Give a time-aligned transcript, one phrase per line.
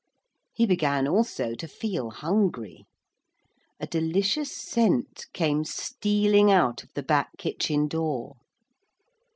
[0.51, 2.85] He began also to feel hungry.
[3.79, 8.37] A delicious scent came stealing out of the back kitchen door.